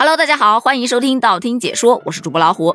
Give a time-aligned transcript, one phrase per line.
[0.00, 2.74] Hello，大家好，欢迎收听道听解说，我是主播老虎。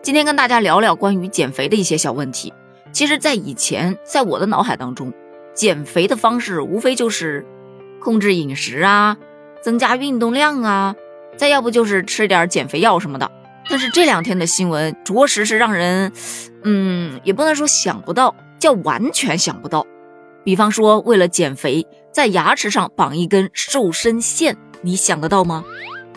[0.00, 2.54] 今天跟大家聊聊关于减肥的一些小问题。
[2.92, 5.12] 其实，在以前，在我的脑海当中，
[5.54, 7.44] 减肥的方式无非就是
[8.00, 9.16] 控制饮食啊，
[9.60, 10.94] 增加运动量啊，
[11.36, 13.28] 再要不就是吃点减肥药什么的。
[13.68, 16.12] 但是这两天的新闻，着实是让人，
[16.62, 19.84] 嗯，也不能说想不到，叫完全想不到。
[20.44, 25.64] 比方说，为了减肥，在牙齿上绑一根瘦身线，你想得到吗？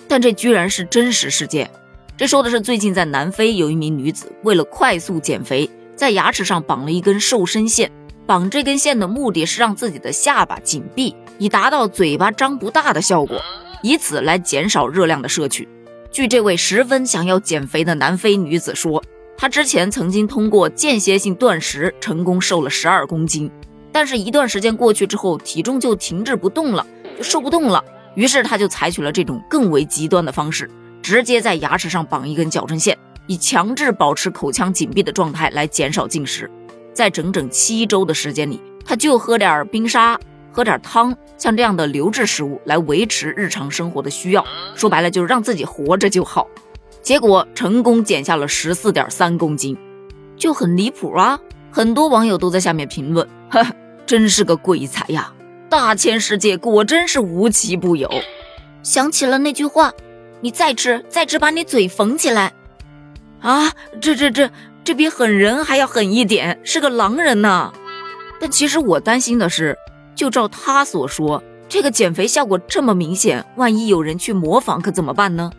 [0.07, 1.69] 但这居然是真实事件。
[2.17, 7.91] 这说的是最近在南非有一名女子为了快速减肥，在牙齿上绑了一根瘦身线。
[8.25, 13.39] 绑这根线的目的是让自己的下巴紧闭，以达到嘴巴张不大的效果，
[13.83, 15.67] 以此来减少热量的摄取。
[16.09, 19.03] 据这位十分想要减肥的南非女子说，
[19.37, 23.51] 她之前曾经通过间歇性断食成功瘦了十二公斤，
[23.91, 26.87] 但是一段时间过去之后，体重就停滞不动了，
[27.17, 27.83] 就瘦不动了。
[28.15, 30.69] 于是他就采取了这种更为极端的方式，
[31.01, 36.49] 直接在牙齿上绑一根矫正线，以强制保持口腔紧闭的状态来减少进食。
[36.93, 40.17] 在整整七周的时间里，他就喝点冰沙，
[40.51, 44.45] 喝点汤，像这样的流质食物来维持日常生活的需要。
[44.75, 46.47] 说白了就是让自己活着就好。
[47.01, 49.77] 结果成功减下了十四点三公斤，
[50.37, 51.39] 就很离谱啊！
[51.69, 53.63] 很多网友都在下面评论：“呵，
[54.07, 55.31] 真是个鬼才呀！”
[55.77, 58.09] 大千世界果真是无奇不有，
[58.81, 59.91] 想起了那句话
[60.39, 62.53] ：“你再吃再吃，把你嘴缝起来。”
[63.43, 64.49] 啊，这这这
[64.85, 67.73] 这比狠人还要狠一点，是个狼人呢。
[68.39, 69.77] 但其实我担心的是，
[70.15, 75.51] 就照他所说，这个减肥效果这么明显，万一有人去模仿，可怎么办呢？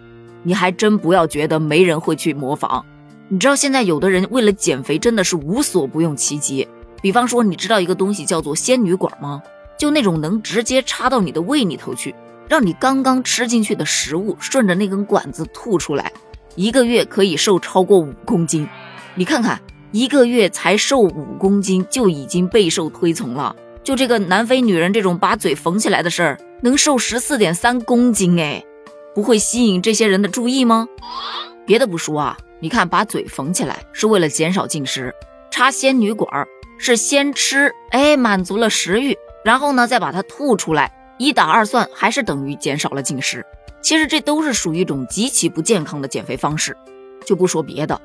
[0.45, 2.87] 你还真不要觉得没人会去模仿。
[3.29, 6.67] 你知道现在有的人为了减肥真的是无所不用其极，
[7.03, 9.43] 比方说，你知道一个东西叫做仙女管吗？
[9.79, 12.15] 就那种能直接插到你的胃里头去，
[12.49, 16.13] 让你刚刚吃进去的食物顺着那根管子吐出来，
[16.55, 18.69] 一个月可以瘦超过五公斤。
[19.15, 19.61] 你看看，
[19.93, 23.55] 一个月才瘦五公斤就已经备受推崇了。
[23.83, 28.65] 就这个南非女人这种把嘴缝起来的事儿，能瘦十四点三公斤，哎，
[29.15, 30.89] 不会吸引这些人的注意吗？
[31.65, 35.15] 别的不说啊，你看把嘴缝起来是为了减少进食，
[35.51, 36.49] 插仙女管儿
[36.79, 39.17] 是先吃，哎，满足了食欲。
[39.47, 43.47] 然后呢，再把它吐出来，一打二算，还是等于减少了进食。
[43.81, 46.77] 其实这都是属于一种极其不健康的减肥方式。
[47.25, 48.01] 就不说别的，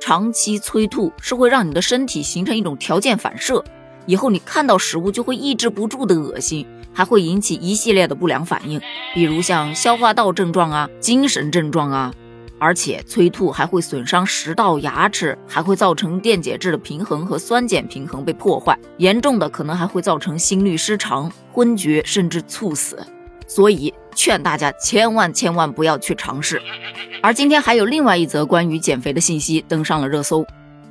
[0.00, 3.62] 长期催吐是会让你的身体形成一种条件反射，
[4.06, 8.80] 以后你看到食物就会抑制不住的恶心，还会引起一系列的不良反应，
[9.12, 12.14] 比如像消化道症状啊、精神症状啊。
[12.58, 22.98] 而且催吐还会损伤食道、牙齿，还会造成电解质的平衡和酸碱平衡被破坏，严重的可能还会造成心律失常、昏厥，甚至猝死。
[23.46, 26.60] 所以劝大家千万千万不要去尝试。
[27.22, 30.44] 而今天还有另外一则关于减肥的信息登上了热搜，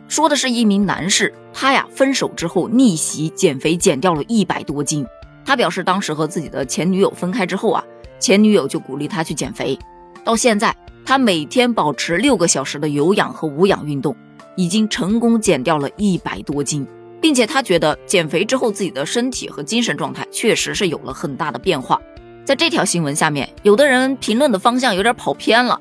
[0.07, 5.05] 说的是一名男士，他呀分手之后逆袭减肥，减掉了一百多斤。
[5.43, 7.83] 他表示当时和自己的前女友分开之后啊，
[8.19, 9.77] 前女友就鼓励他去减肥，
[10.23, 10.75] 到现在。
[11.05, 14.15] 他每天保持六个小时的有氧和无氧运动，
[14.55, 16.85] 已经成功减掉了一百多斤，
[17.21, 22.01] 并且他觉得减肥之后自己的身体和精神状态确实是有了很大的变化。
[22.43, 25.79] 在这条新闻下面，有的人评论的方向有点跑偏了，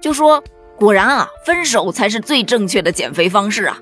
[0.00, 0.44] 就说
[0.76, 3.78] ：“果然啊，分手才是最正确的减肥方式啊！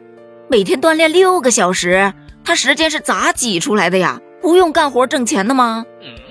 [0.49, 2.13] 每天锻炼六个小时，
[2.45, 4.21] 他时间是咋挤出来的呀？
[4.41, 5.85] 不用干活挣钱的吗？”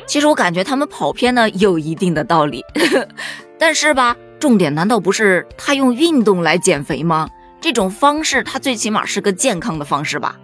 [0.07, 2.63] 其实我感觉他们跑偏呢有一定的道理，
[3.57, 4.15] 但是吧。
[4.43, 7.29] 重点难道不是他用运动来减肥吗？
[7.61, 10.35] 这种方式他最起码是个健康的方式吧，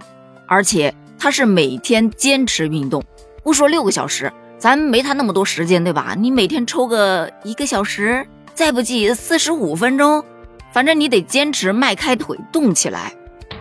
[0.47, 3.03] 而且他是每天坚持运动，
[3.43, 6.15] 不说六个小时，咱没他那么多时间，对吧？
[6.17, 10.23] 你每天抽个一个小时，再不济四十五分钟，
[10.71, 13.11] 反正你得坚持迈开腿动起来。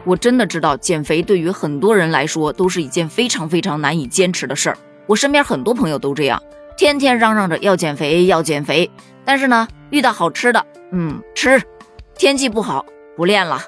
[0.04, 4.78] 我真的知道减肥对于很多人来说都是一件非常非常难以坚持的事儿，
[5.08, 6.40] 我身边很多朋友都这样，
[6.78, 8.90] 天天嚷嚷着要减肥要减肥，
[9.24, 9.68] 但是呢。
[9.90, 11.58] 遇到好吃的，嗯，吃；
[12.18, 12.84] 天气不好，
[13.16, 13.62] 不练了。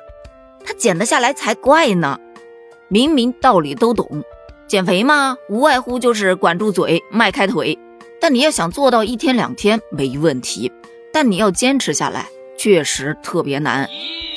[0.67, 2.19] 他减得下来才怪呢。
[2.89, 4.23] 明明道理都懂，
[4.69, 7.79] 减肥嘛，无外乎就是管住嘴，迈开腿。
[8.21, 10.71] 但你要想做到一天两天没问题，
[11.11, 12.27] 但你要坚持下来，
[12.59, 13.89] 确实特别难。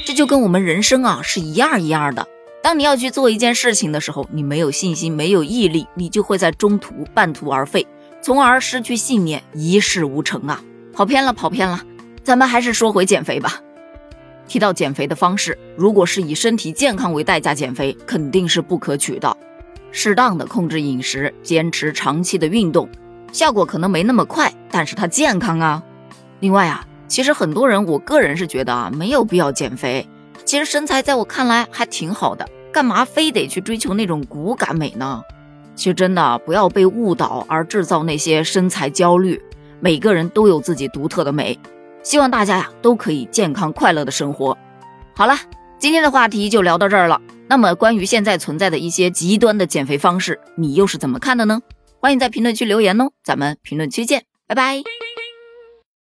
[0.06, 2.25] 这就跟我们人生啊是一样一样的。
[2.62, 7.86] 当你要去做一件事情的时候，你没有信心，没有毅力，你就会在中途半途而废，
[8.24, 10.64] 从而失去信念，一事无成啊。
[10.94, 11.81] 跑偏了，跑偏了，
[12.24, 13.60] 咱们还是说回减肥吧。
[14.48, 19.36] 提到减肥的方式，如果是以身体健康为代价减肥，肯定是不可取的。
[19.92, 22.88] 适当的控制饮食，坚持长期的运动，
[23.34, 25.84] 效果可能没那么快，但是它健康啊。
[26.40, 30.08] 另外啊，其实很多人，我个人是觉得啊，没有必要减肥。
[30.46, 35.22] 其实身材在我看来还挺好的，干嘛非得去追求那种骨感美呢？
[35.75, 39.42] 其实真的不要被误导而制造那些身材焦虑。
[39.80, 41.60] 每个人都有自己独特的美，
[42.04, 44.58] 希望大家呀都可以健康快乐的生活。
[45.16, 45.36] 好了，
[45.78, 47.22] 今天的话题就聊到这儿了。
[47.48, 51.62] 那么关于现在存在的一些极端的减肥方式，你又是怎么看的呢？
[52.00, 55.12] 欢迎在评论区留言哦，咱们评论区见，拜拜。